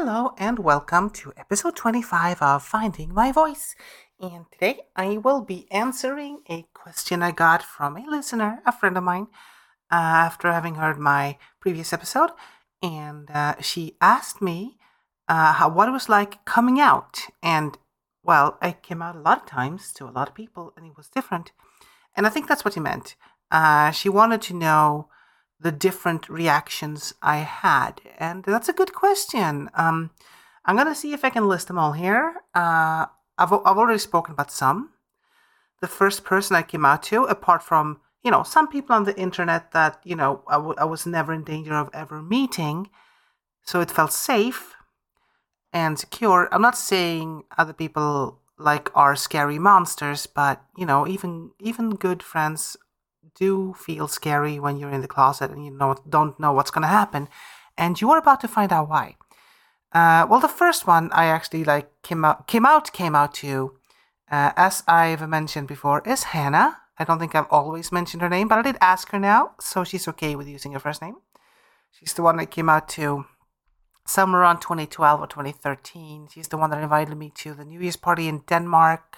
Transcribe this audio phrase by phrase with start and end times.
[0.00, 3.74] Hello and welcome to episode 25 of Finding My Voice.
[4.20, 8.96] And today I will be answering a question I got from a listener, a friend
[8.96, 9.26] of mine,
[9.90, 12.30] uh, after having heard my previous episode.
[12.80, 14.78] And uh, she asked me
[15.26, 17.22] uh, how, what it was like coming out.
[17.42, 17.76] And
[18.22, 20.96] well, I came out a lot of times to a lot of people and it
[20.96, 21.50] was different.
[22.14, 23.16] And I think that's what she meant.
[23.50, 25.08] Uh, she wanted to know
[25.60, 28.00] the different reactions I had?
[28.18, 29.70] And that's a good question.
[29.74, 30.10] Um,
[30.64, 32.34] I'm going to see if I can list them all here.
[32.54, 33.06] Uh,
[33.38, 34.90] I've, I've already spoken about some.
[35.80, 39.18] The first person I came out to, apart from, you know, some people on the
[39.18, 42.90] internet that, you know, I, w- I was never in danger of ever meeting.
[43.64, 44.74] So it felt safe
[45.72, 46.48] and secure.
[46.50, 52.22] I'm not saying other people like are scary monsters, but, you know, even even good
[52.22, 52.76] friends
[53.38, 56.82] do feel scary when you're in the closet and you know don't know what's going
[56.82, 57.28] to happen,
[57.76, 59.16] and you are about to find out why.
[59.92, 63.78] Uh, well, the first one I actually like came out came out came out to,
[64.30, 66.78] uh, as I've mentioned before, is Hannah.
[66.98, 69.84] I don't think I've always mentioned her name, but I did ask her now, so
[69.84, 71.16] she's okay with using her first name.
[71.92, 73.24] She's the one that came out to
[74.04, 76.28] somewhere around 2012 or 2013.
[76.32, 79.16] She's the one that invited me to the New Year's party in Denmark.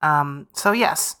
[0.00, 1.16] Um, so yes,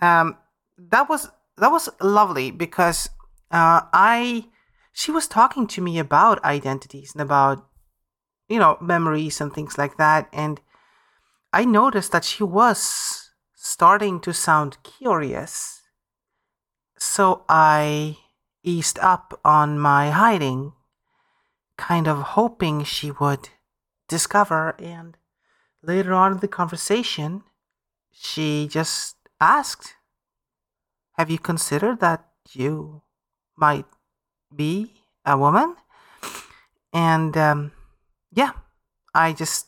[0.00, 0.36] um,
[0.76, 1.30] that was
[1.60, 3.08] that was lovely because
[3.50, 4.46] uh, I
[4.92, 7.66] she was talking to me about identities and about
[8.48, 10.60] you know memories and things like that, and
[11.52, 15.82] I noticed that she was starting to sound curious.
[16.98, 18.18] So I
[18.62, 20.72] eased up on my hiding,
[21.76, 23.50] kind of hoping she would
[24.08, 24.74] discover.
[24.78, 25.16] And
[25.82, 27.44] later on in the conversation,
[28.10, 29.94] she just asked
[31.18, 33.02] have you considered that you
[33.56, 33.86] might
[34.54, 34.94] be
[35.26, 35.74] a woman?
[36.92, 37.72] And um,
[38.32, 38.52] yeah,
[39.12, 39.66] I just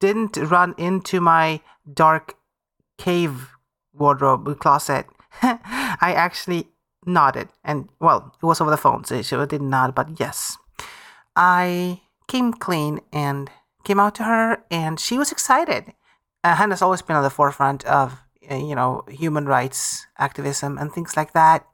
[0.00, 1.60] didn't run into my
[1.92, 2.36] dark
[2.96, 3.50] cave
[3.92, 5.06] wardrobe closet.
[5.42, 6.68] I actually
[7.04, 10.56] nodded, and well, it was over the phone, so I didn't nod, but yes.
[11.34, 13.50] I came clean and
[13.84, 15.92] came out to her, and she was excited.
[16.42, 21.16] Uh, Hannah's always been on the forefront of you know, human rights activism and things
[21.16, 21.66] like that.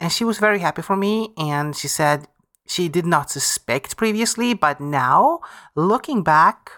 [0.00, 1.32] And she was very happy for me.
[1.36, 2.28] And she said
[2.66, 5.40] she did not suspect previously, but now
[5.74, 6.72] looking back,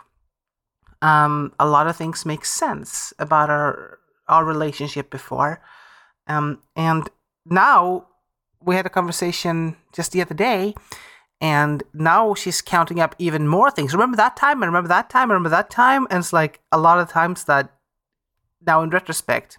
[1.02, 3.98] um, a lot of things make sense about our
[4.28, 5.62] our relationship before.
[6.26, 7.08] Um, and
[7.44, 8.08] now
[8.60, 10.74] we had a conversation just the other day,
[11.40, 13.92] and now she's counting up even more things.
[13.92, 14.62] Remember that time?
[14.62, 15.30] I remember that time.
[15.30, 16.06] I remember that time.
[16.10, 17.75] And it's like a lot of times that
[18.66, 19.58] now, in retrospect,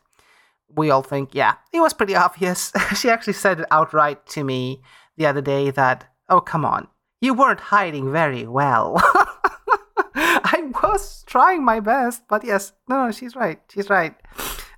[0.69, 2.71] we all think, yeah, it was pretty obvious.
[2.95, 4.81] she actually said it outright to me
[5.15, 6.87] the other day that, oh, come on,
[7.21, 8.97] you weren't hiding very well.
[10.15, 13.59] I was trying my best, but yes, no, no, she's right.
[13.69, 14.15] She's right.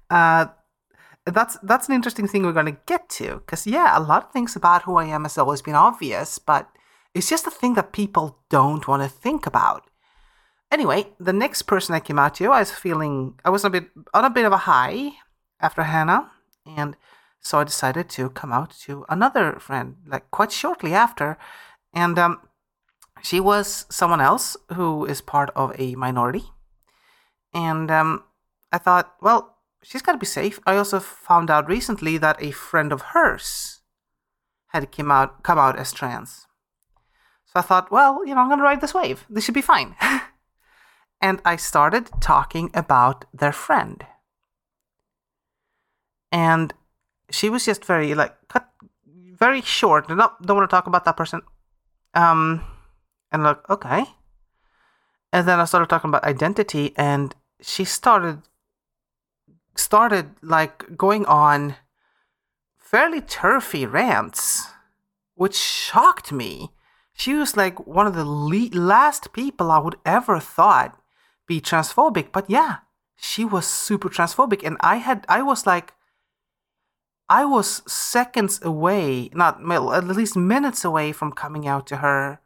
[0.10, 0.48] Uh,
[1.26, 4.32] that's that's an interesting thing we're going to get to because yeah, a lot of
[4.32, 6.70] things about who I am has always been obvious, but
[7.14, 9.84] it's just a thing that people don't want to think about.
[10.72, 13.90] Anyway, the next person I came out to, I was feeling I was a bit
[14.14, 15.14] on a bit of a high
[15.60, 16.32] after Hannah,
[16.66, 16.96] and
[17.40, 21.40] so I decided to come out to another friend, like quite shortly after,
[21.94, 22.42] and um,
[23.24, 26.46] she was someone else who is part of a minority,
[27.52, 28.24] and um,
[28.72, 30.60] I thought, well, she's got to be safe.
[30.68, 33.82] I also found out recently that a friend of hers
[34.68, 36.46] had come out come out as trans,
[37.48, 39.26] so I thought, well, you know, I'm gonna ride this wave.
[39.28, 39.96] This should be fine.
[41.22, 44.06] and I started talking about their friend.
[46.32, 46.74] And
[47.30, 48.70] she was just very like cut
[49.06, 50.10] very short.
[50.10, 51.42] No, don't want to talk about that person.
[52.14, 52.64] Um
[53.32, 54.06] and like, okay.
[55.32, 58.42] And then I started talking about identity and she started
[59.76, 61.76] started like going on
[62.78, 64.68] fairly turfy rants,
[65.36, 66.72] which shocked me.
[67.14, 70.99] She was like one of the le- last people I would ever thought
[71.50, 72.32] be transphobic.
[72.32, 72.78] But yeah,
[73.18, 74.64] she was super transphobic.
[74.64, 75.94] And I had, I was like,
[77.28, 82.40] I was seconds away, not at least minutes away from coming out to her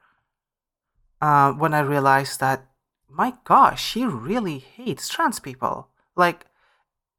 [1.22, 2.66] uh, when I realized that,
[3.08, 5.90] my gosh, she really hates trans people.
[6.16, 6.48] Like,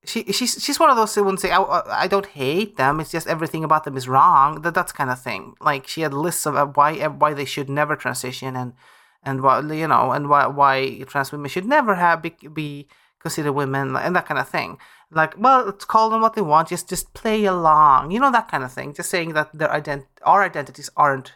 [0.07, 3.01] she she's she's one of those who wouldn't say I, I don't hate them.
[3.01, 4.61] It's just everything about them is wrong.
[4.61, 5.55] That that's kind of thing.
[5.61, 8.75] Like she had lists of uh, why why they should never transition and
[9.25, 12.87] and why you know and why why trans women should never have be, be
[13.21, 14.79] considered women and that kind of thing
[15.11, 18.49] like well let's call them what they want just just play along you know that
[18.49, 21.35] kind of thing just saying that their ident- our identities aren't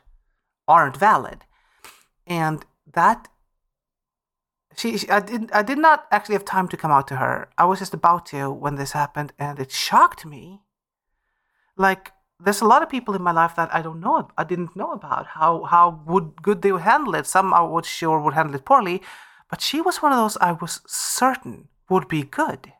[0.66, 1.44] aren't valid
[2.26, 3.28] and that
[4.78, 7.50] she, she I did I did not actually have time to come out to her.
[7.58, 10.60] I was just about to when this happened, and it shocked me.
[11.76, 14.76] Like there's a lot of people in my life that I don't know I didn't
[14.76, 17.26] know about how how would good they would handle it.
[17.26, 19.02] Some I was sure would handle it poorly,
[19.50, 22.72] but she was one of those I was certain would be good.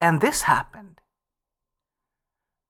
[0.00, 1.00] And this happened.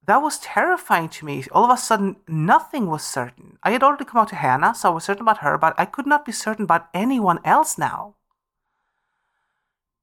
[0.07, 1.45] That was terrifying to me.
[1.53, 3.59] All of a sudden, nothing was certain.
[3.63, 5.85] I had already come out to Hannah, so I was certain about her, but I
[5.85, 8.15] could not be certain about anyone else now.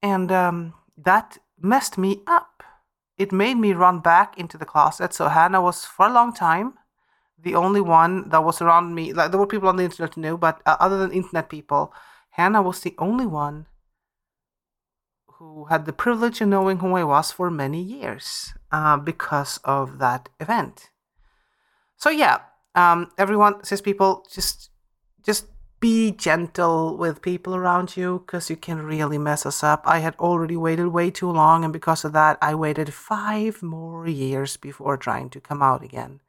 [0.00, 2.55] And um, that messed me up.
[3.18, 5.14] It made me run back into the closet.
[5.14, 6.74] So Hannah was for a long time
[7.38, 9.12] the only one that was around me.
[9.12, 11.92] Like there were people on the internet who knew, but uh, other than internet people,
[12.30, 13.66] Hannah was the only one
[15.38, 19.98] who had the privilege of knowing who I was for many years uh, because of
[19.98, 20.90] that event.
[21.96, 22.40] So yeah,
[22.74, 24.70] um, everyone says people just
[25.24, 25.46] just
[25.80, 29.82] be gentle with people around you because you can really mess us up.
[29.84, 34.06] I had already waited way too long, and because of that, I waited five more
[34.08, 36.20] years before trying to come out again.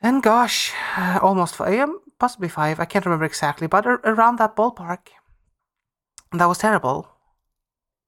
[0.00, 0.72] And gosh,
[1.22, 1.88] almost five,
[2.18, 5.08] possibly five, I can't remember exactly, but around that ballpark.
[6.32, 7.08] That was terrible.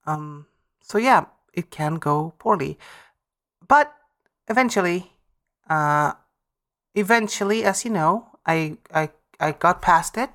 [0.05, 0.47] Um,
[0.81, 2.77] so yeah, it can go poorly,
[3.67, 3.93] but
[4.47, 5.13] eventually,
[5.69, 6.13] uh,
[6.93, 10.29] eventually, as you know, I I I got past it,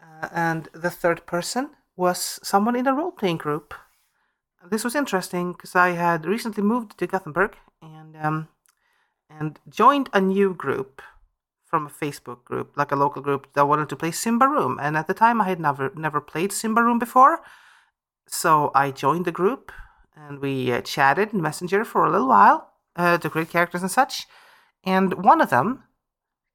[0.00, 3.74] uh, and the third person was someone in a role playing group.
[4.70, 8.48] This was interesting because I had recently moved to Gothenburg and um,
[9.28, 11.02] and joined a new group
[11.64, 14.76] from a Facebook group, like a local group that wanted to play Symbaroum.
[14.80, 17.42] And at the time, I had never never played Symbaroum before,
[18.28, 19.72] so I joined the group
[20.14, 23.90] and we uh, chatted in Messenger for a little while uh, to create characters and
[23.90, 24.26] such.
[24.84, 25.84] And one of them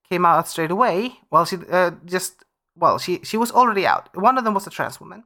[0.09, 1.19] came out straight away.
[1.31, 2.43] Well, she uh, just
[2.75, 4.09] well, she she was already out.
[4.15, 5.23] One of them was a trans woman,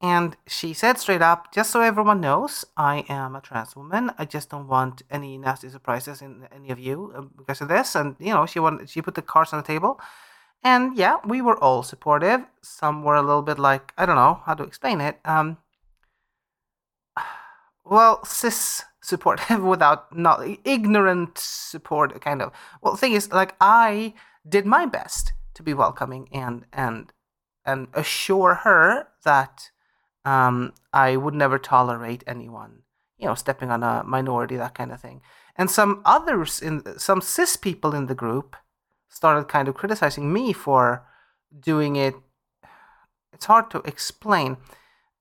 [0.00, 4.12] and she said straight up, just so everyone knows, I am a trans woman.
[4.16, 7.96] I just don't want any nasty surprises in any of you uh, because of this.
[7.96, 10.00] And you know, she wanted she put the cards on the table.
[10.62, 12.42] And yeah, we were all supportive.
[12.62, 15.18] Some were a little bit like, I don't know how to explain it.
[15.24, 15.58] Um,
[17.84, 22.52] well, cis supportive without not ignorant support kind of.
[22.82, 24.14] Well, thing is, like I
[24.48, 27.12] did my best to be welcoming and and
[27.64, 29.70] and assure her that
[30.24, 32.82] um, I would never tolerate anyone,
[33.18, 35.20] you know, stepping on a minority, that kind of thing.
[35.56, 38.56] And some others in some cis people in the group
[39.08, 41.04] started kind of criticizing me for
[41.60, 42.14] doing it.
[43.32, 44.56] It's hard to explain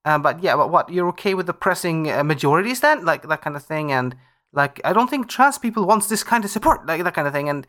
[0.08, 3.58] uh, but yeah, but what you're okay with oppressing uh, majorities then, like that kind
[3.58, 4.16] of thing, and
[4.54, 7.34] like I don't think trans people wants this kind of support, like that kind of
[7.34, 7.68] thing, and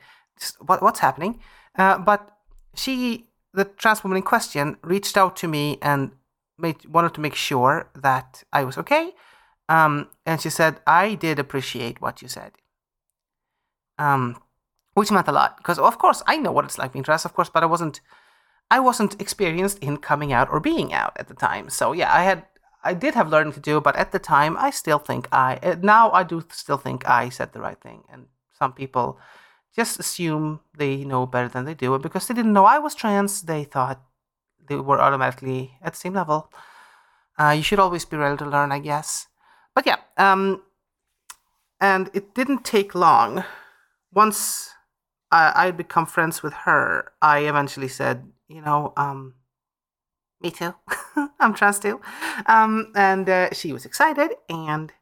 [0.64, 1.40] what what's happening?
[1.76, 2.31] Uh, but
[2.76, 6.12] she, the trans woman in question, reached out to me and
[6.58, 9.14] made wanted to make sure that I was okay,
[9.69, 12.52] um, and she said I did appreciate what you said,
[13.99, 14.41] um,
[14.94, 17.34] which meant a lot because of course I know what it's like being trans, of
[17.34, 18.00] course, but I wasn't
[18.70, 21.70] I wasn't experienced in coming out or being out at the time.
[21.70, 22.44] So yeah, I had
[22.85, 25.76] I did have learning to do, but at the time I still think I uh,
[25.81, 28.05] now I do still think I said the right thing.
[28.12, 28.26] And
[28.59, 29.19] some people
[29.75, 32.94] just assume they know better than they do, and because they didn't know I was
[32.94, 34.03] trans, they thought
[34.69, 36.53] they were automatically at the same level.
[37.39, 39.29] Uh, you should always be ready to learn, I guess.
[39.75, 40.63] But yeah, um,
[41.81, 43.44] and it didn't take long.
[44.13, 44.70] Once
[45.31, 49.34] I, I'd become friends with her, I eventually said, you know, um,
[50.40, 50.74] me too.
[51.40, 52.00] I'm trans too.
[52.46, 54.93] Um, and uh, she was excited and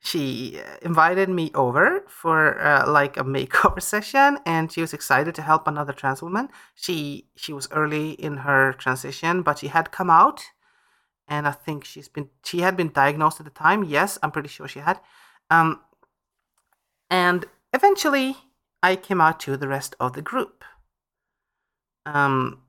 [0.00, 5.34] she uh, invited me over for uh, like a makeover session and she was excited
[5.34, 9.92] to help another trans woman she she was early in her transition but she had
[9.92, 10.42] come out
[11.28, 14.48] and i think she's been she had been diagnosed at the time yes i'm pretty
[14.48, 14.98] sure she had
[15.50, 15.80] um
[17.10, 18.36] and eventually
[18.82, 20.64] i came out to the rest of the group
[22.06, 22.62] um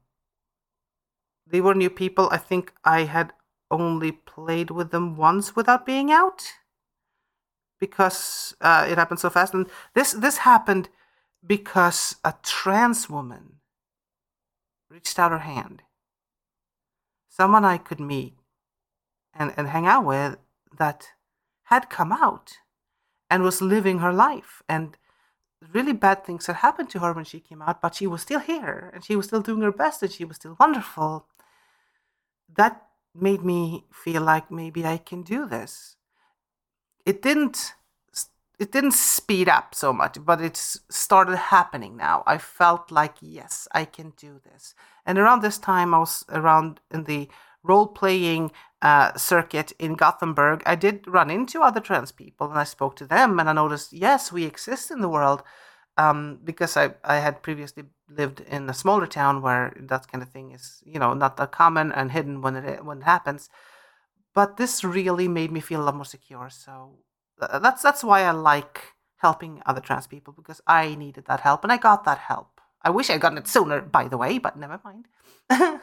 [1.52, 2.30] they were new people.
[2.32, 3.34] I think I had
[3.70, 6.44] only played with them once without being out
[7.80, 9.54] because uh, it happened so fast.
[9.54, 10.90] And this this happened
[11.46, 13.58] because a trans woman
[14.90, 15.84] reached out her hand.
[17.30, 18.36] Someone I could meet
[19.34, 20.38] and, and hang out with
[20.78, 21.10] that
[21.64, 22.58] had come out
[23.30, 24.62] and was living her life.
[24.68, 24.98] And
[25.74, 28.40] really bad things had happened to her when she came out, but she was still
[28.40, 31.28] here and she was still doing her best and she was still wonderful
[32.56, 32.82] that
[33.14, 35.96] made me feel like maybe I can do this.
[37.06, 37.74] It didn't
[38.60, 42.22] it didn't speed up so much, but it started happening now.
[42.28, 44.76] I felt like yes, I can do this.
[45.04, 47.28] And around this time, I was around in the
[47.64, 48.52] role playing
[48.84, 50.62] uh, circuit in Gothenburg.
[50.68, 53.94] I did run into other trans people, and I spoke to them, and I noticed
[53.94, 55.42] yes, we exist in the world.
[55.98, 60.30] Um, because I, I had previously lived in a smaller town where that kind of
[60.30, 63.50] thing is you know not that common and hidden when it when it happens
[64.34, 67.00] but this really made me feel a lot more secure so
[67.42, 71.64] uh, that's that's why I like helping other trans people because I needed that help
[71.64, 72.60] and I got that help.
[72.82, 75.08] I wish I'd gotten it sooner, by the way, but never mind.
[75.50, 75.80] uh,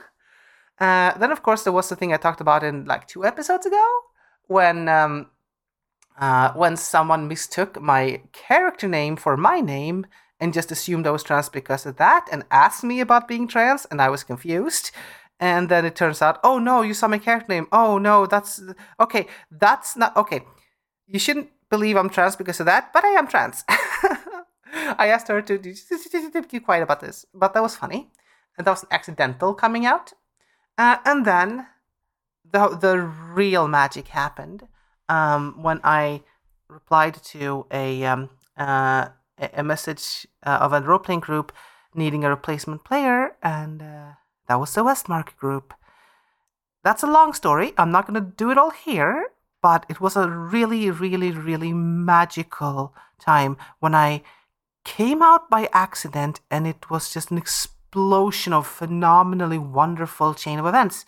[0.79, 3.85] then, of course, there was the thing I talked about in like two episodes ago
[4.47, 5.31] when um,
[6.19, 10.07] uh, when someone mistook my character name for my name
[10.41, 13.87] and just assumed I was trans because of that and asked me about being trans,
[13.87, 14.91] and I was confused.
[15.41, 17.69] And then it turns out, oh no, you saw my character name.
[17.71, 18.61] Oh no, that's
[19.01, 19.27] okay.
[19.51, 20.43] That's not okay
[21.09, 23.65] you shouldn't believe I'm trans because of that, but I am trans.
[24.99, 25.59] I asked her to
[26.49, 28.11] keep quiet about this, but that was funny.
[28.57, 30.13] And that was an accidental coming out.
[30.77, 31.67] Uh, and then
[32.49, 34.69] the, the real magic happened
[35.09, 36.23] um, when I
[36.69, 41.53] replied to a, um, uh, a message uh, of a role playing group
[41.95, 44.13] needing a replacement player, and uh,
[44.49, 45.75] that was the Westmark group.
[46.85, 47.73] That's a long story.
[47.77, 49.31] I'm not going to do it all here,
[49.63, 54.23] but it was a really, really, really magical time when I
[54.85, 60.67] came out by accident and it was just an explosion of phenomenally wonderful chain of
[60.67, 61.05] events.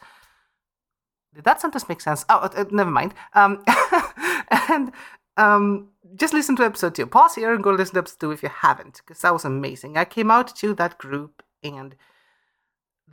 [1.35, 2.25] Did that sentence make sense?
[2.29, 3.15] Oh, uh, never mind.
[3.35, 3.65] Um,
[4.69, 4.93] and
[5.37, 7.07] um, just listen to episode two.
[7.07, 9.97] Pause here and go listen to episode two if you haven't, because that was amazing.
[9.97, 11.95] I came out to that group and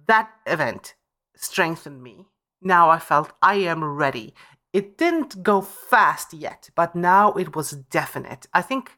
[0.07, 0.95] that event
[1.35, 2.25] strengthened me.
[2.61, 4.33] Now I felt I am ready.
[4.73, 8.47] It didn't go fast yet, but now it was definite.
[8.53, 8.91] I think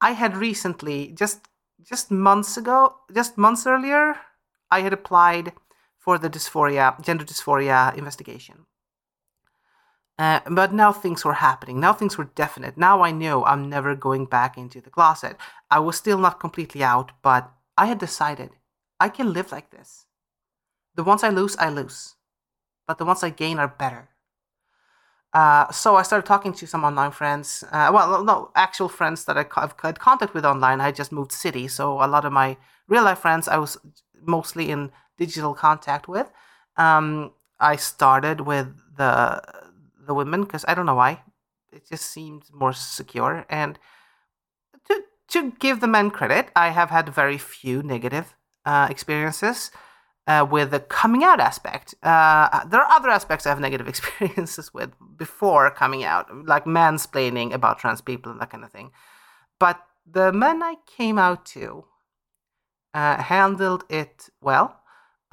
[0.00, 1.48] I had recently, just
[1.82, 4.16] just months ago, just months earlier,
[4.70, 5.52] I had applied
[6.04, 8.66] for the dysphoria, gender dysphoria investigation.
[10.18, 11.80] Uh, but now things were happening.
[11.80, 12.76] Now things were definite.
[12.76, 15.36] Now I knew I'm never going back into the closet.
[15.70, 18.50] I was still not completely out, but I had decided
[19.00, 20.06] I can live like this.
[20.94, 22.14] The ones I lose, I lose.
[22.86, 24.10] But the ones I gain are better.
[25.32, 27.64] Uh, so I started talking to some online friends.
[27.72, 30.80] Uh, well, no, actual friends that I have had contact with online.
[30.80, 32.56] I just moved city, so a lot of my
[32.86, 33.76] real life friends I was
[34.22, 36.30] mostly in digital contact with.
[36.76, 39.42] Um, I started with the
[40.06, 41.22] the women because I don't know why.
[41.72, 43.46] It just seemed more secure.
[43.48, 43.78] And
[44.88, 49.70] to to give the men credit, I have had very few negative uh, experiences
[50.26, 51.94] uh, with the coming out aspect.
[52.02, 57.52] Uh, there are other aspects I have negative experiences with before coming out, like mansplaining
[57.52, 58.90] about trans people and that kind of thing.
[59.58, 61.84] But the men I came out to
[62.92, 64.80] uh, handled it well.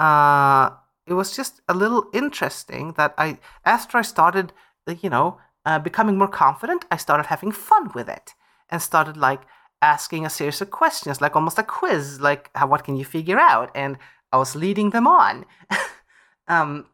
[0.01, 0.71] Uh,
[1.05, 4.51] it was just a little interesting that I, after I started,
[4.87, 8.33] you know, uh, becoming more confident, I started having fun with it
[8.69, 9.41] and started like
[9.79, 13.39] asking a series of questions, like almost a quiz, like how, what can you figure
[13.39, 13.97] out, and
[14.31, 15.45] I was leading them on.
[16.47, 16.87] um,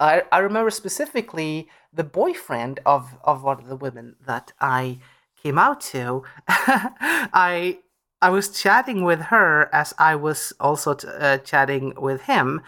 [0.00, 5.00] I, I remember specifically the boyfriend of, of one of the women that I
[5.42, 6.22] came out to.
[6.48, 7.80] I
[8.22, 12.62] I was chatting with her as I was also t- uh, chatting with him,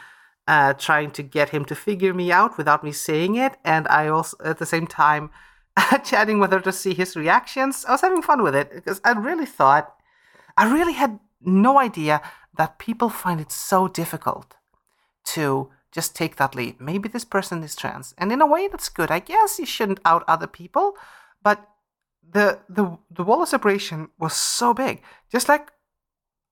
[0.49, 4.09] uh, trying to get him to figure me out without me saying it, and I
[4.09, 5.31] also at the same time
[6.05, 7.85] chatting with her to see his reactions.
[7.85, 9.95] I was having fun with it because I really thought
[10.57, 12.21] I really had no idea
[12.57, 14.57] that people find it so difficult
[15.27, 16.81] to just take that leap.
[16.81, 19.13] Maybe this person is trans, and in a way, that's good.
[19.13, 20.97] I guess you shouldn't out other people,
[21.45, 21.69] but
[22.33, 25.03] the the the wall of separation was so big.
[25.31, 25.71] Just like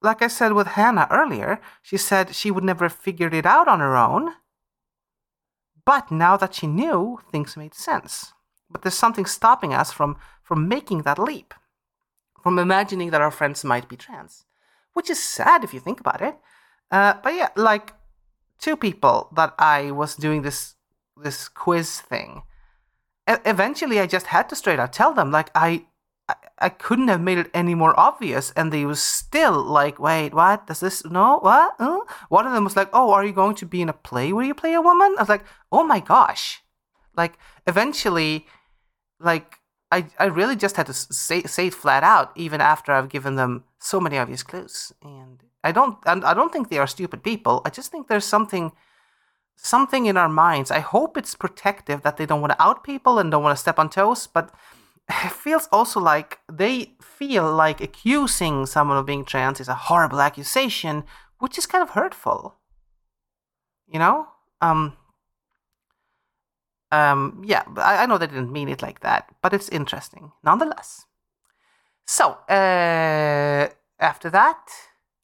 [0.01, 3.67] like I said with Hannah earlier, she said she would never have figured it out
[3.67, 4.33] on her own.
[5.85, 8.33] But now that she knew, things made sense.
[8.69, 11.53] But there's something stopping us from from making that leap,
[12.41, 14.45] from imagining that our friends might be trans
[14.93, 16.37] which is sad if you think about it.
[16.89, 17.93] Uh, but yeah, like
[18.59, 20.75] two people that I was doing this
[21.21, 22.43] this quiz thing.
[23.27, 25.85] Eventually, I just had to straight out tell them like I,
[26.59, 30.67] I couldn't have made it any more obvious, and they was still like, "Wait, what?
[30.67, 31.05] Does this?
[31.05, 31.79] No, what?"
[32.29, 34.45] One of them was like, "Oh, are you going to be in a play where
[34.45, 36.63] you play a woman?" I was like, "Oh my gosh!"
[37.15, 38.45] Like eventually,
[39.19, 39.59] like
[39.91, 43.35] I, I really just had to say say it flat out, even after I've given
[43.35, 44.91] them so many obvious clues.
[45.01, 47.61] And I don't and I don't think they are stupid people.
[47.63, 48.71] I just think there's something
[49.55, 50.71] something in our minds.
[50.71, 53.61] I hope it's protective that they don't want to out people and don't want to
[53.61, 54.27] step on toes.
[54.27, 54.53] But
[55.09, 60.21] it feels also like they feel like accusing someone of being trans is a horrible
[60.21, 61.03] accusation,
[61.39, 62.55] which is kind of hurtful.
[63.87, 64.27] You know?
[64.61, 64.97] Um,
[66.91, 71.05] um, yeah, I, I know they didn't mean it like that, but it's interesting nonetheless.
[72.05, 73.69] So, uh,
[73.99, 74.69] after that,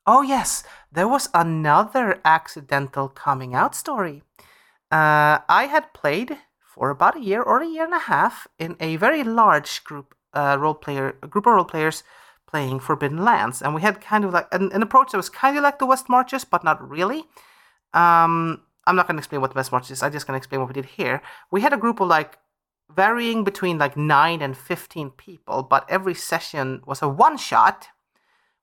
[0.10, 4.24] oh yes, there was another accidental coming out story.
[4.92, 6.38] Uh, I had played
[6.74, 10.16] for about a year or a year and a half in a very large group
[10.34, 12.04] uh, role player a group of role players
[12.48, 15.56] playing Forbidden Lands, and we had kind of like an, an approach that was kind
[15.58, 17.20] of like the West Marches, but not really.
[17.94, 20.02] Um, I'm not going to explain what the West Marches is.
[20.02, 21.22] I'm just going to explain what we did here.
[21.52, 22.40] We had a group of like
[22.90, 27.90] varying between like nine and fifteen people, but every session was a one shot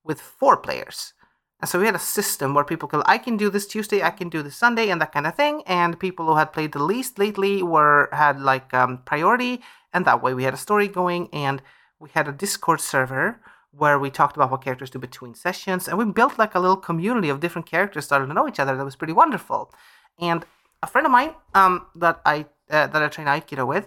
[0.02, 1.12] with four players.
[1.60, 4.10] And so we had a system where people could, I can do this Tuesday, I
[4.10, 5.62] can do this Sunday, and that kind of thing.
[5.66, 10.22] And people who had played the least lately were had like um, priority, and that
[10.22, 11.62] way we had a story going, and
[11.98, 15.96] we had a Discord server where we talked about what characters do between sessions, and
[15.96, 18.76] we built like a little community of different characters starting to know each other.
[18.76, 19.72] That was pretty wonderful.
[20.18, 20.44] And
[20.82, 23.86] a friend of mine um, that I uh, that I train Aikido with,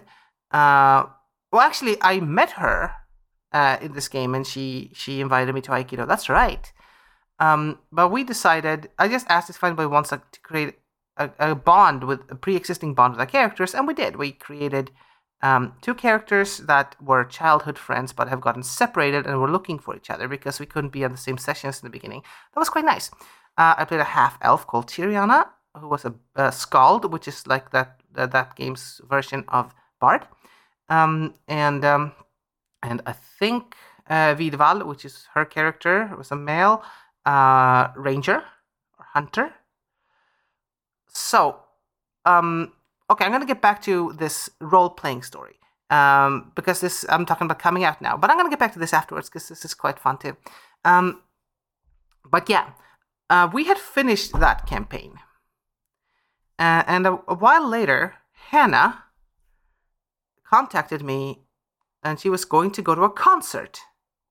[0.50, 1.04] uh,
[1.52, 2.92] well, actually, I met her
[3.52, 6.06] uh, in this game, and she she invited me to Aikido.
[6.06, 6.72] That's right.
[7.40, 10.74] Um, but we decided, I just asked if anybody wants to create
[11.16, 14.16] a, a bond with a pre-existing bond with our characters, and we did.
[14.16, 14.90] We created
[15.42, 19.96] um, two characters that were childhood friends but have gotten separated and were looking for
[19.96, 22.22] each other because we couldn't be on the same sessions in the beginning.
[22.52, 23.10] That was quite nice.
[23.56, 27.46] Uh, I played a half elf called Tireana, who was a, a skald, which is
[27.46, 30.26] like that uh, that game's version of Bard,
[30.88, 32.12] um, and um,
[32.82, 33.76] and I think
[34.08, 36.82] uh, Vidval, which is her character, was a male
[37.30, 38.42] uh, ranger
[38.98, 39.54] or hunter.
[41.06, 41.60] So,
[42.24, 42.72] um,
[43.08, 45.56] okay, I'm gonna get back to this role playing story
[45.90, 48.80] um, because this I'm talking about coming out now, but I'm gonna get back to
[48.80, 50.36] this afterwards because this is quite fun too.
[50.84, 51.22] Um,
[52.28, 52.70] but yeah,
[53.28, 55.14] uh, we had finished that campaign,
[56.58, 58.14] uh, and a, a while later,
[58.50, 59.04] Hannah
[60.44, 61.44] contacted me,
[62.02, 63.78] and she was going to go to a concert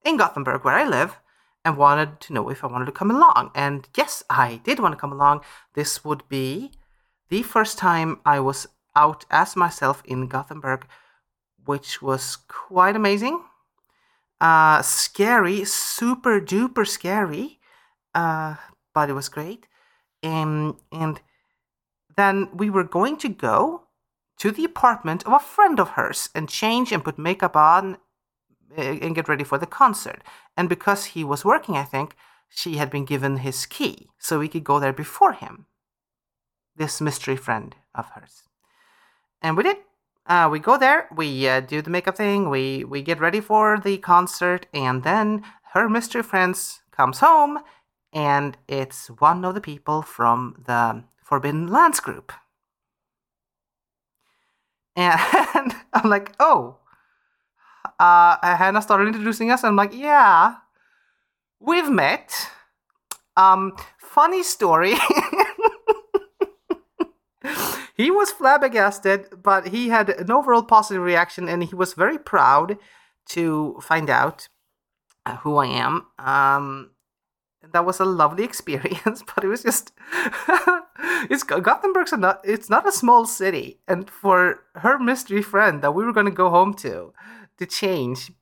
[0.04, 1.16] in Gothenburg, where I live
[1.64, 3.50] and wanted to know if I wanted to come along.
[3.54, 5.42] And yes, I did want to come along.
[5.74, 6.72] This would be
[7.28, 10.86] the first time I was out as myself in Gothenburg,
[11.64, 13.42] which was quite amazing.
[14.40, 17.60] Uh, scary, super duper scary,
[18.14, 18.56] uh,
[18.94, 19.66] but it was great.
[20.22, 21.20] And, and
[22.16, 23.84] then we were going to go
[24.38, 27.98] to the apartment of a friend of hers and change and put makeup on
[28.76, 30.22] and get ready for the concert.
[30.56, 32.14] And because he was working, I think,
[32.48, 35.66] she had been given his key so we could go there before him.
[36.76, 38.42] This mystery friend of hers.
[39.42, 39.78] And we did.
[40.26, 43.80] Uh, we go there, we uh, do the makeup thing, we, we get ready for
[43.80, 47.58] the concert, and then her mystery friends comes home,
[48.12, 52.32] and it's one of the people from the Forbidden Lands group.
[54.94, 56.76] And I'm like, oh,
[58.00, 60.54] uh, Hannah started introducing us, and I'm like, yeah,
[61.60, 62.48] we've met.
[63.36, 64.94] Um, funny story.
[67.94, 72.78] he was flabbergasted, but he had an overall positive reaction, and he was very proud
[73.28, 74.48] to find out
[75.26, 76.06] uh, who I am.
[76.18, 76.92] Um,
[77.72, 79.92] that was a lovely experience, but it was just
[81.28, 86.04] it's Gothenburg's not it's not a small city, and for her mystery friend that we
[86.04, 87.12] were going to go home to,
[87.60, 88.32] to change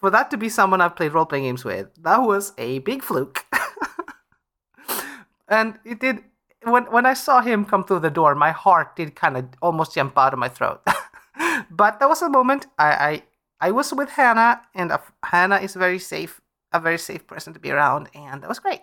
[0.00, 3.02] for that to be someone I've played role playing games with, that was a big
[3.02, 3.44] fluke.
[5.48, 6.22] and it did
[6.64, 9.94] when when I saw him come through the door, my heart did kind of almost
[9.94, 10.82] jump out of my throat.
[11.70, 13.22] but that was a moment I,
[13.60, 16.40] I I was with Hannah, and uh, Hannah is very safe,
[16.72, 18.82] a very safe person to be around, and that was great.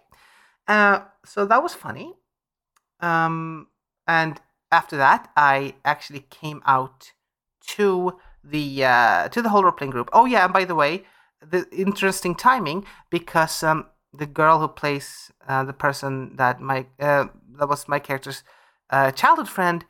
[0.67, 2.13] Uh, so that was funny.
[2.99, 3.67] Um,
[4.07, 7.13] and after that, I actually came out
[7.67, 10.09] to the uh, to the whole role playing group.
[10.13, 11.03] Oh yeah, and by the way,
[11.41, 17.25] the interesting timing because um, the girl who plays uh, the person that my uh,
[17.57, 18.43] that was my character's
[18.89, 19.85] uh, childhood friend,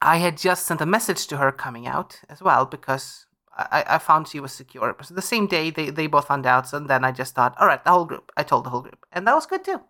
[0.00, 3.98] I had just sent a message to her coming out as well because I, I
[3.98, 4.96] found she was secure.
[5.02, 7.66] So the same day they, they both found out, so then I just thought, all
[7.66, 8.32] right, the whole group.
[8.36, 9.80] I told the whole group, and that was good too.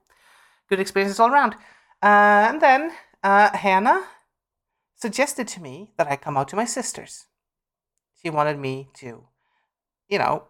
[0.69, 1.55] Good experiences all around.
[2.03, 4.05] Uh, and then uh, Hannah
[4.97, 7.27] suggested to me that I come out to my sisters
[8.23, 9.25] she wanted me to,
[10.09, 10.45] you know,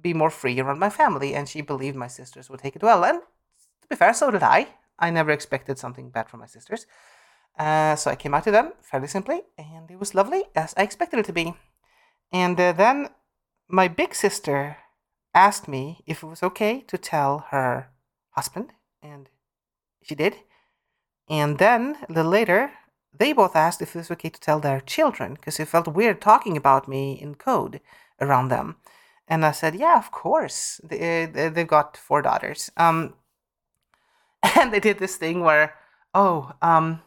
[0.00, 3.04] be more free around my family, and she believed my sisters would take it well.
[3.04, 3.20] And
[3.82, 4.68] to be fair, so did I.
[4.98, 6.86] I never expected something bad from my sisters.
[7.58, 10.82] Uh, so I came out to them fairly simply, and it was lovely, as I
[10.82, 11.54] expected it to be.
[12.32, 13.08] And uh, then
[13.68, 14.78] my big sister
[15.34, 17.90] asked me if it was okay to tell her
[18.30, 19.28] husband, and
[20.02, 20.36] she did.
[21.28, 22.72] And then a little later,
[23.12, 26.20] they both asked if it was okay to tell their children because it felt weird
[26.20, 27.80] talking about me in code
[28.20, 28.76] around them.
[29.28, 30.80] And I said, "Yeah, of course.
[30.84, 33.14] They, they've got four daughters." Um,
[34.56, 35.74] and they did this thing where,
[36.14, 37.02] oh, um,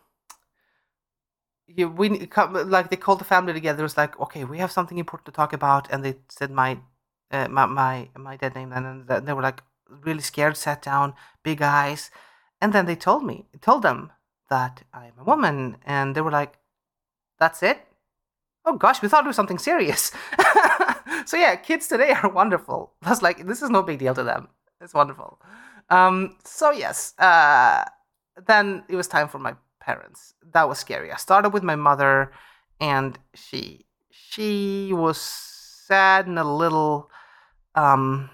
[1.67, 2.09] you we
[2.65, 3.79] like they called the family together.
[3.79, 6.79] It was like, okay, we have something important to talk about, and they said my
[7.31, 11.13] uh, my my my dead name, and then they were like really scared, sat down,
[11.43, 12.11] big eyes,
[12.61, 14.11] and then they told me, told them
[14.49, 16.57] that I'm a woman, and they were like,
[17.39, 17.79] "That's it."
[18.65, 20.11] Oh gosh, we thought it was something serious.
[21.25, 22.93] so yeah, kids today are wonderful.
[23.01, 24.47] That's like this is no big deal to them.
[24.81, 25.41] It's wonderful.
[25.89, 27.85] Um, so yes, uh,
[28.47, 30.33] then it was time for my parents.
[30.53, 31.11] That was scary.
[31.11, 32.31] I started with my mother,
[32.79, 37.09] and she she was sad and a little
[37.75, 38.29] um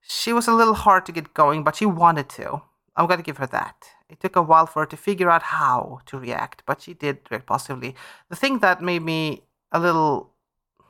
[0.00, 2.62] she was a little hard to get going, but she wanted to.
[2.96, 3.90] I'm gonna give her that.
[4.08, 7.18] It took a while for her to figure out how to react, but she did
[7.30, 7.94] react positively.
[8.30, 10.32] The thing that made me a little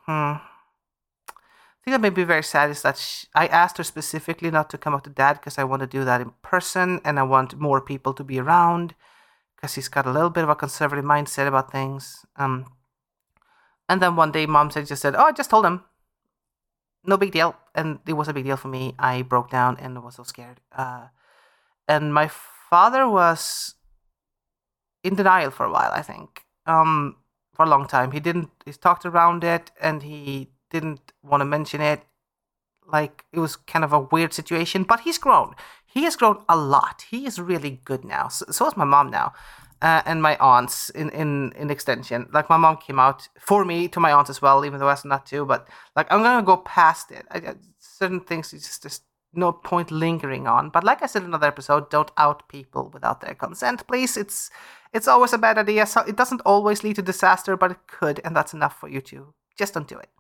[0.07, 0.35] hmm,
[1.89, 4.79] thing that made me very sad is that she, I asked her specifically not to
[4.79, 7.59] come up to dad because I want to do that in person and I want
[7.59, 8.95] more people to be around
[9.57, 12.27] because he's got a little bit of a conservative mindset about things.
[12.37, 12.67] Um,
[13.89, 15.83] and then one day, mom said, just said, "Oh, I just told him,
[17.05, 18.95] no big deal." And it was a big deal for me.
[18.99, 20.61] I broke down and was so scared.
[20.71, 21.07] Uh,
[21.89, 22.31] and my
[22.71, 23.75] father was
[25.05, 25.93] in denial for a while.
[25.93, 27.17] I think um,
[27.55, 28.13] for a long time.
[28.13, 28.51] He didn't.
[28.65, 32.03] He talked around it, and he didn't want to mention it.
[32.87, 35.55] Like it was kind of a weird situation, but he's grown.
[35.85, 37.05] He has grown a lot.
[37.11, 38.29] He is really good now.
[38.29, 39.33] So, so is my mom now,
[39.83, 42.29] uh, and my aunts in, in in extension.
[42.33, 44.93] Like my mom came out for me to my aunts as well, even though I
[44.93, 45.45] was not too.
[45.45, 47.27] But like I'm gonna go past it.
[47.31, 50.71] I, certain things it's just just no point lingering on.
[50.71, 54.17] But like I said in another episode, don't out people without their consent, please.
[54.17, 54.51] It's
[54.93, 55.87] it's always a bad idea.
[55.87, 59.01] So it doesn't always lead to disaster, but it could, and that's enough for you
[59.03, 60.11] to just don't do it.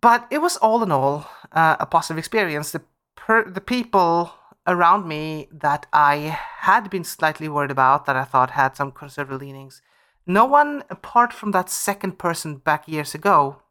[0.00, 2.72] But it was all in all uh, a positive experience.
[2.72, 2.82] The
[3.14, 4.32] per- the people
[4.66, 9.40] around me that I had been slightly worried about, that I thought had some conservative
[9.40, 9.82] leanings,
[10.26, 13.62] no one apart from that second person back years ago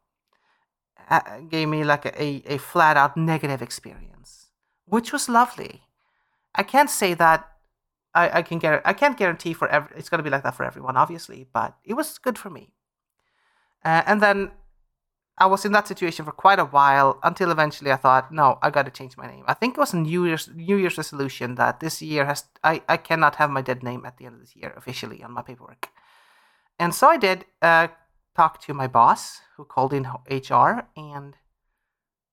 [1.10, 4.11] uh, gave me like a, a flat out negative experience,
[4.92, 5.80] which was lovely.
[6.54, 7.48] I can't say that
[8.14, 10.64] I, I can get I can't guarantee for every it's gonna be like that for
[10.64, 12.74] everyone, obviously, but it was good for me.
[13.82, 14.50] Uh, and then
[15.38, 18.68] I was in that situation for quite a while until eventually I thought, no, I
[18.68, 19.44] got to change my name.
[19.48, 22.82] I think it was a New Year's New Year's resolution that this year has I,
[22.86, 25.40] I cannot have my dead name at the end of this year officially on my
[25.40, 25.88] paperwork.
[26.78, 27.88] And so I did uh,
[28.36, 31.34] talk to my boss who called in HR and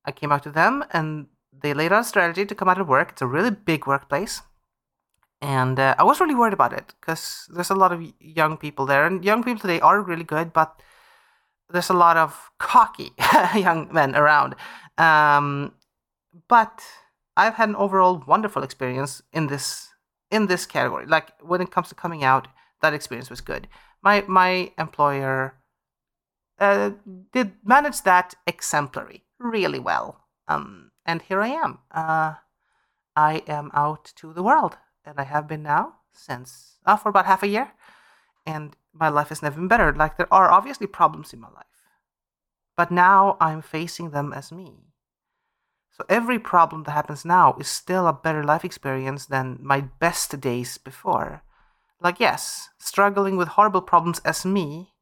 [0.03, 2.87] I came out to them and they laid out a strategy to come out of
[2.87, 3.11] work.
[3.11, 4.41] It's a really big workplace.
[5.41, 8.85] And uh, I was really worried about it because there's a lot of young people
[8.85, 10.81] there, and young people today are really good, but
[11.69, 13.11] there's a lot of cocky
[13.55, 14.55] young men around.
[14.97, 15.73] Um,
[16.47, 16.83] but
[17.37, 19.89] I've had an overall wonderful experience in this
[20.29, 21.05] in this category.
[21.05, 22.47] Like when it comes to coming out,
[22.81, 23.67] that experience was good.
[24.01, 25.55] My my employer
[26.59, 26.91] uh,
[27.31, 30.25] did manage that exemplary really well.
[30.49, 31.79] Um, and here I am.
[31.91, 32.33] Uh,
[33.15, 37.25] I am out to the world, and I have been now since uh, for about
[37.25, 37.71] half a year
[38.45, 39.93] and my life has never been better.
[39.93, 41.65] Like, there are obviously problems in my life,
[42.75, 44.71] but now I'm facing them as me.
[45.91, 50.39] So, every problem that happens now is still a better life experience than my best
[50.39, 51.43] days before.
[51.99, 54.93] Like, yes, struggling with horrible problems as me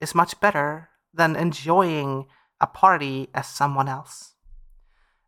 [0.00, 2.26] is much better than enjoying
[2.60, 4.35] a party as someone else.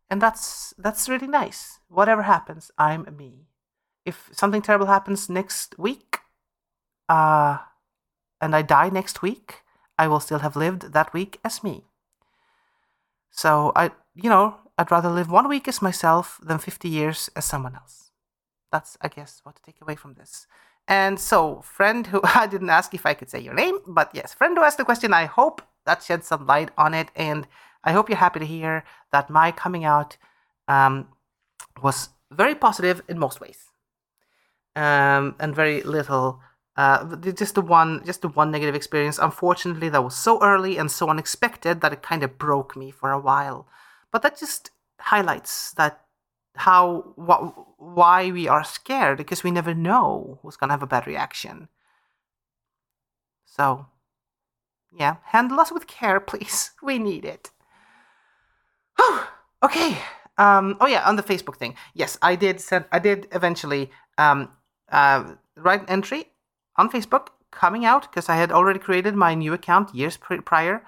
[0.09, 1.79] And that's that's really nice.
[1.87, 3.47] Whatever happens, I'm me.
[4.05, 6.19] If something terrible happens next week,
[7.07, 7.59] uh,
[8.41, 9.61] and I die next week,
[9.97, 11.85] I will still have lived that week as me.
[13.29, 17.45] So I, you know, I'd rather live one week as myself than 50 years as
[17.45, 18.11] someone else.
[18.71, 20.47] That's, I guess, what to take away from this.
[20.87, 24.33] And so, friend who I didn't ask if I could say your name, but yes,
[24.33, 27.09] friend who asked the question, I hope that sheds some light on it.
[27.15, 27.47] And
[27.83, 30.17] I hope you're happy to hear that my coming out
[30.67, 31.07] um,
[31.81, 33.69] was very positive in most ways
[34.75, 36.41] um, and very little
[36.79, 39.19] uh, just the one, just the one negative experience.
[39.19, 43.11] Unfortunately, that was so early and so unexpected that it kind of broke me for
[43.11, 43.67] a while.
[44.11, 46.05] But that just highlights that
[46.55, 51.05] how wh- why we are scared because we never know who's gonna have a bad
[51.05, 51.67] reaction.
[53.45, 53.87] So,
[54.91, 56.71] yeah, handle us with care, please.
[56.81, 57.51] We need it.
[59.61, 59.97] Okay.
[60.37, 61.75] Um, oh yeah, on the Facebook thing.
[61.93, 62.85] Yes, I did send.
[62.93, 64.49] I did eventually um,
[64.89, 66.29] uh, write an entry
[66.77, 70.81] on Facebook coming out because I had already created my new account years prior.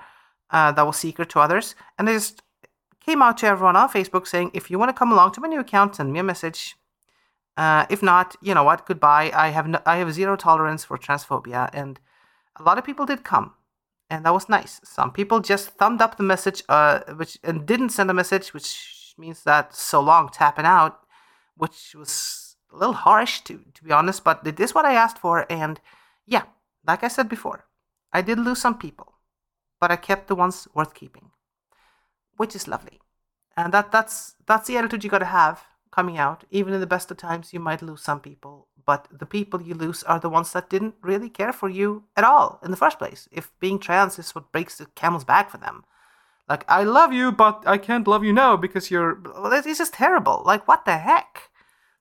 [0.52, 2.44] Uh, that was secret to others, and I just
[3.06, 5.48] came out to everyone on Facebook saying, if you want to come along to my
[5.48, 6.76] new account, send me a message.
[7.58, 8.86] Uh, if not, you know what?
[8.86, 9.32] Goodbye.
[9.34, 12.00] I have no, I have zero tolerance for transphobia, and
[12.58, 13.54] a lot of people did come,
[14.12, 14.80] and that was nice.
[14.84, 19.16] Some people just thumbed up the message, uh, which and didn't send a message, which
[19.18, 21.00] means that so long tapping out,
[21.58, 24.24] which was a little harsh to to be honest.
[24.24, 25.80] But it is what I asked for, and
[26.28, 26.46] yeah,
[26.86, 27.66] like I said before,
[28.14, 29.14] I did lose some people,
[29.80, 31.32] but I kept the ones worth keeping
[32.42, 33.00] which is lovely.
[33.56, 36.44] And that that's that's the attitude you got to have coming out.
[36.50, 39.74] Even in the best of times, you might lose some people, but the people you
[39.74, 42.98] lose are the ones that didn't really care for you at all in the first
[43.00, 43.28] place.
[43.32, 45.84] If being trans is what breaks the camel's back for them,
[46.50, 49.22] like I love you, but I can't love you now because you're.
[49.54, 50.44] It's just terrible.
[50.46, 51.50] Like what the heck?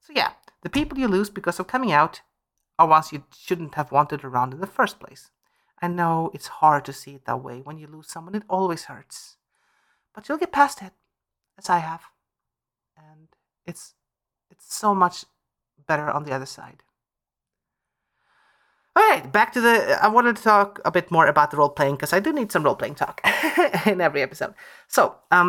[0.01, 2.23] So yeah, the people you lose because of coming out
[2.79, 5.31] are ones you shouldn't have wanted around in the first place.
[5.83, 7.61] I know it's hard to see it that way.
[7.61, 9.37] When you lose someone, it always hurts.
[10.15, 10.93] But you'll get past it,
[11.59, 12.03] as I have.
[12.97, 13.29] And
[13.67, 13.95] it's
[14.51, 15.25] it's so much
[15.91, 16.81] better on the other side.
[18.97, 19.75] All right, back to the.
[20.07, 22.51] I wanted to talk a bit more about the role playing because I do need
[22.53, 23.21] some role playing talk
[23.87, 24.55] in every episode.
[24.89, 25.49] So, um,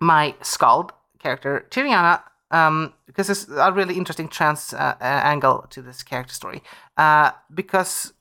[0.00, 5.82] my skald character, Tireana, um, because it's a really interesting trans uh, uh, angle to
[5.82, 6.60] this character story.
[6.96, 7.30] Uh,
[7.60, 8.14] because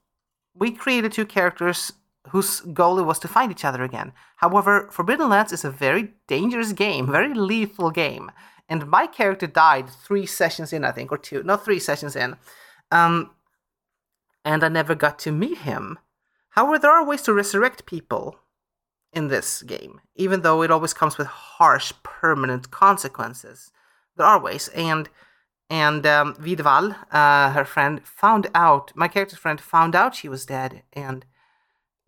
[0.53, 1.93] we created two characters
[2.29, 4.11] whose goal it was to find each other again.
[4.37, 8.31] However, Forbidden Lands is a very dangerous game, very lethal game.
[8.71, 12.37] And my character died three sessions in, I think, or two, not three sessions in.
[12.89, 13.31] Um,
[14.45, 15.99] and I never got to meet him.
[16.51, 18.37] However, there are ways to resurrect people
[19.11, 23.71] in this game, even though it always comes with harsh, permanent consequences.
[24.15, 25.09] There are ways, and
[25.69, 28.93] and um, Vidval, uh, her friend, found out.
[28.95, 31.25] My character's friend found out she was dead, and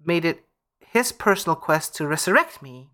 [0.01, 0.45] made it
[0.79, 2.89] his personal quest to resurrect me,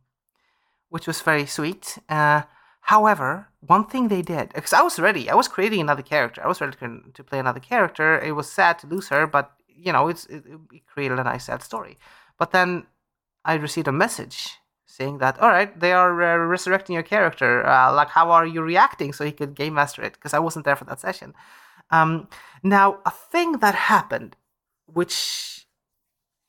[0.89, 1.99] which was very sweet.
[2.09, 2.43] Uh,
[2.81, 6.47] however, one thing they did, because I was ready, I was creating another character, I
[6.47, 6.77] was ready
[7.13, 8.19] to, play another character.
[8.19, 11.45] It was sad to lose her, but you know, it's, it, it created a nice
[11.45, 11.97] sad story.
[12.37, 12.87] But then
[13.45, 17.65] I received a message saying that, all right, they are uh, resurrecting your character.
[17.65, 19.13] Uh, like, how are you reacting?
[19.13, 21.33] So he could game master it, because I wasn't there for that session.
[21.91, 22.27] Um,
[22.63, 24.35] now, a thing that happened,
[24.85, 25.67] which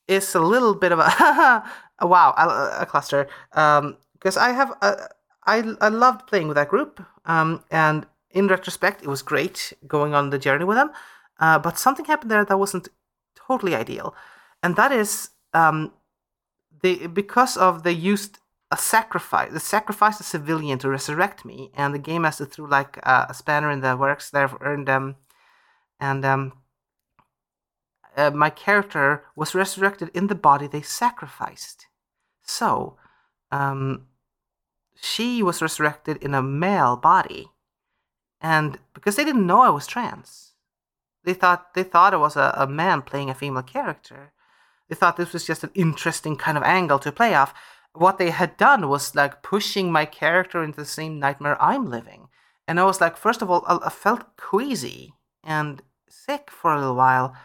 [0.09, 1.65] is a little bit of a,
[2.03, 3.29] wow, a, a cluster.
[3.51, 5.09] Because um, I have, a,
[5.51, 10.15] I, I loved playing with that group, um, and in retrospect, it was great going
[10.15, 10.91] on the journey with them.
[11.41, 12.89] Uh, but something happened there that wasn't
[13.35, 14.15] totally ideal,
[14.63, 15.93] and that is um,
[16.81, 18.39] because of they used
[18.71, 23.01] a sacrifice, they sacrificed a civilian to resurrect me, and the game master threw like
[23.03, 25.17] uh, a spanner in the works there, and um,
[25.99, 26.53] and um,
[28.17, 31.87] uh, my character was resurrected in the body they sacrificed.
[32.43, 32.97] So,
[33.51, 34.07] um,
[35.01, 37.49] she was resurrected in a male body,
[38.41, 40.53] and because they didn't know I was trans,
[41.25, 44.33] they thought they thought it was a, a man playing a female character.
[44.89, 47.55] They thought this was just an interesting kind of angle to play off.
[47.93, 52.29] What they had done was like pushing my character into the same nightmare I'm living.
[52.67, 56.95] And I was like, first of all, I felt queasy and sick for a little
[56.95, 57.37] while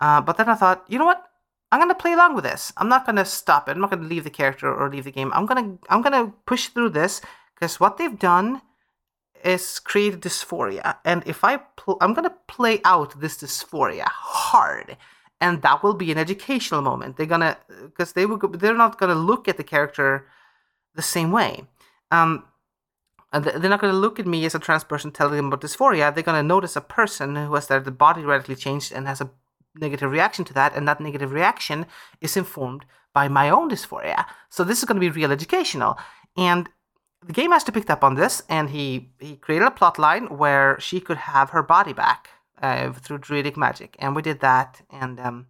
[0.00, 1.24] uh, but then I thought, you know what?
[1.70, 2.72] I'm gonna play along with this.
[2.76, 3.72] I'm not gonna stop it.
[3.72, 5.30] I'm not gonna leave the character or leave the game.
[5.34, 7.20] I'm gonna I'm gonna push through this
[7.54, 8.62] because what they've done
[9.44, 14.96] is create dysphoria, and if I pl- I'm gonna play out this dysphoria hard,
[15.40, 17.16] and that will be an educational moment.
[17.16, 20.26] They're gonna because they will they're not gonna look at the character
[20.94, 21.64] the same way.
[22.10, 22.44] Um,
[23.32, 26.12] they're not going to look at me as a trans person telling them about dysphoria.
[26.14, 29.30] They're going to notice a person who has their body radically changed and has a
[29.80, 31.86] negative reaction to that, and that negative reaction
[32.20, 34.24] is informed by my own dysphoria.
[34.48, 35.98] So this is going to be real educational.
[36.36, 36.68] And
[37.26, 40.78] the game master picked up on this, and he he created a plot line where
[40.80, 42.28] she could have her body back
[42.62, 45.46] uh, through druidic magic, and we did that, and um,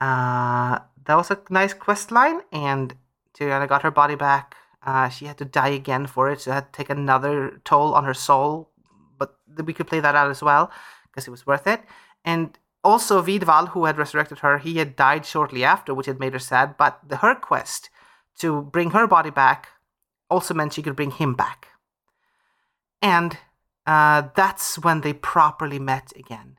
[0.00, 2.40] uh, that was a nice quest line.
[2.50, 2.94] And
[3.38, 4.56] Tireana got her body back.
[4.84, 7.94] Uh, she had to die again for it, so it had to take another toll
[7.94, 8.70] on her soul.
[9.18, 10.70] But we could play that out as well
[11.06, 11.80] because it was worth it.
[12.24, 16.34] And also, Vidval, who had resurrected her, he had died shortly after, which had made
[16.34, 16.76] her sad.
[16.76, 17.88] But the, her quest
[18.38, 19.68] to bring her body back
[20.28, 21.68] also meant she could bring him back.
[23.00, 23.38] And
[23.86, 26.56] uh, that's when they properly met again,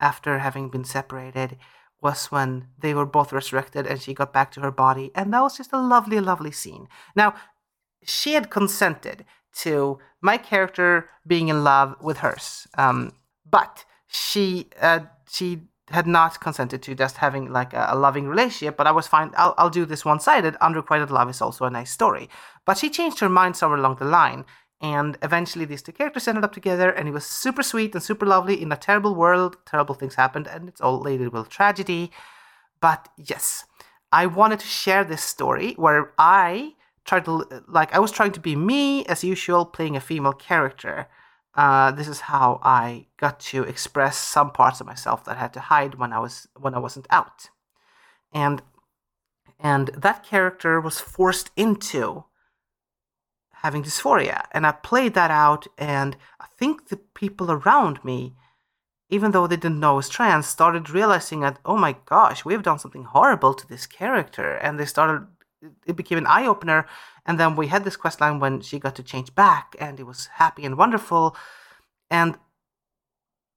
[0.00, 1.56] after having been separated,
[2.00, 5.10] was when they were both resurrected and she got back to her body.
[5.14, 6.88] And that was just a lovely, lovely scene.
[7.14, 7.34] Now,
[8.02, 9.24] she had consented
[9.58, 12.66] to my character being in love with hers.
[12.78, 13.12] Um,
[13.48, 15.00] but she uh,
[15.30, 18.76] she had not consented to just having like a, a loving relationship.
[18.76, 19.32] But I was fine.
[19.36, 20.56] I'll, I'll do this one sided.
[20.60, 22.28] Unrequited love is also a nice story.
[22.64, 24.44] But she changed her mind somewhere along the line.
[24.82, 28.24] And eventually, these two characters ended up together, and it was super sweet and super
[28.24, 29.58] lovely in a terrible world.
[29.66, 32.10] Terrible things happened, and it's all laden with tragedy.
[32.80, 33.64] But yes,
[34.10, 38.40] I wanted to share this story where I tried to, like, I was trying to
[38.40, 41.08] be me as usual, playing a female character.
[41.54, 45.52] Uh, this is how I got to express some parts of myself that I had
[45.54, 47.50] to hide when I was when I wasn't out,
[48.32, 48.62] and
[49.58, 52.24] and that character was forced into
[53.62, 54.44] having dysphoria.
[54.52, 58.34] And I played that out, and I think the people around me,
[59.10, 62.54] even though they didn't know I was trans, started realizing that, oh my gosh, we
[62.54, 64.54] have done something horrible to this character.
[64.54, 65.26] And they started,
[65.86, 66.86] it became an eye opener.
[67.26, 70.04] And then we had this quest line when she got to change back, and it
[70.04, 71.36] was happy and wonderful.
[72.10, 72.38] And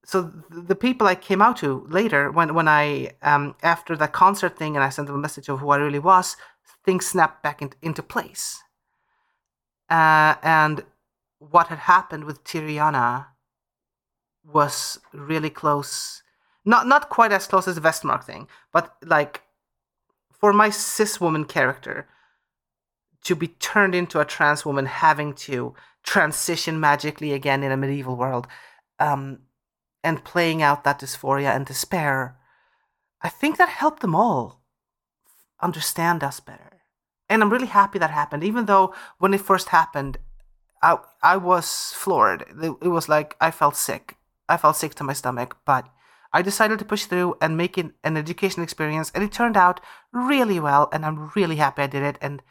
[0.04, 4.58] so the people I came out to later, when when I um, after that concert
[4.58, 6.36] thing, and I sent them a message of who I really was,
[6.84, 8.64] things snapped back in, into place
[9.90, 10.84] uh, and
[11.38, 13.26] what had happened with Tireana
[14.44, 16.22] was really close.
[16.64, 19.42] Not not quite as close as the Vestmark thing, but like
[20.44, 22.06] for my cis woman character
[23.22, 28.14] to be turned into a trans woman having to transition magically again in a medieval
[28.14, 28.46] world
[28.98, 29.38] um,
[30.02, 32.36] and playing out that dysphoria and despair,
[33.22, 34.60] I think that helped them all
[35.62, 36.82] understand us better
[37.30, 38.44] and I'm really happy that happened.
[38.44, 40.18] Even though when it first happened,
[40.82, 42.44] I I was floored.
[42.82, 44.16] It was like I felt sick.
[44.46, 45.88] I felt sick to my stomach, but
[46.34, 49.80] I decided to push through and make it an education experience, and it turned out
[50.12, 50.88] really well.
[50.92, 52.18] And I'm really happy I did it.
[52.20, 52.42] And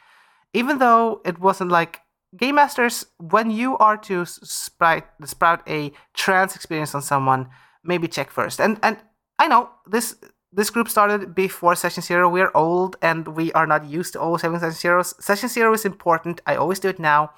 [0.53, 1.99] even though it wasn't like
[2.37, 7.49] game masters, when you are to sprout, sprout a trans experience on someone,
[7.83, 8.61] maybe check first.
[8.61, 8.97] And and
[9.37, 10.15] I know this
[10.53, 12.29] this group started before session zero.
[12.29, 15.13] We are old and we are not used to always having session zeros.
[15.19, 16.39] Session zero is important.
[16.47, 17.31] I always do it now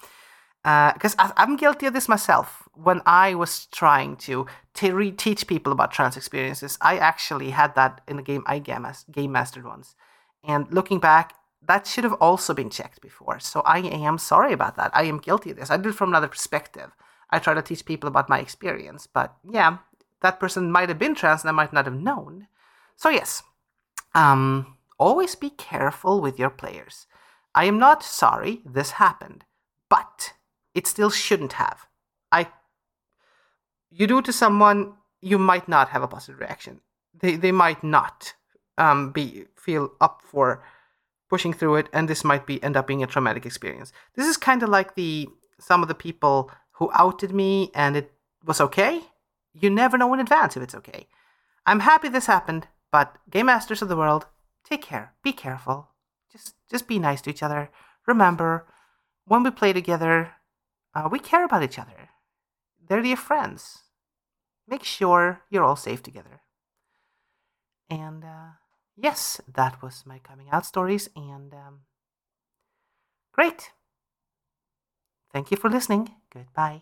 [0.65, 2.67] because uh, I'm guilty of this myself.
[2.73, 8.01] When I was trying to t- re-teach people about trans experiences, I actually had that
[8.07, 9.93] in the game I game, game mastered once.
[10.43, 11.35] And looking back,
[11.67, 13.39] that should have also been checked before.
[13.39, 14.89] So I am sorry about that.
[14.95, 15.69] I am guilty of this.
[15.69, 16.95] I did it from another perspective.
[17.29, 19.77] I try to teach people about my experience, but yeah,
[20.21, 22.47] that person might have been trans and I might not have known.
[22.95, 23.43] So, yes,
[24.15, 27.05] um, always be careful with your players.
[27.53, 29.45] I am not sorry this happened,
[29.89, 30.33] but
[30.75, 31.87] it still shouldn't have.
[32.31, 32.47] I
[33.89, 36.81] you do to someone, you might not have a positive reaction.
[37.19, 38.33] They they might not
[38.77, 40.63] um, be feel up for
[41.29, 43.91] pushing through it, and this might be end up being a traumatic experience.
[44.15, 45.27] This is kind of like the
[45.59, 48.11] some of the people who outed me, and it
[48.43, 49.01] was okay.
[49.53, 51.07] You never know in advance if it's okay.
[51.65, 52.67] I'm happy this happened.
[52.91, 54.25] But game masters of the world,
[54.63, 55.13] take care.
[55.23, 55.89] Be careful.
[56.31, 57.69] Just just be nice to each other.
[58.05, 58.65] Remember,
[59.25, 60.31] when we play together,
[60.95, 62.09] uh, we care about each other.
[62.87, 63.83] They're your friends.
[64.67, 66.41] Make sure you're all safe together.
[67.89, 68.57] And uh,
[68.95, 71.09] yes, that was my coming out stories.
[71.15, 71.81] And um,
[73.33, 73.71] great.
[75.31, 76.15] Thank you for listening.
[76.33, 76.81] Goodbye.